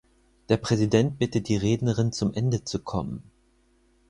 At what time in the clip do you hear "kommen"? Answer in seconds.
2.79-3.21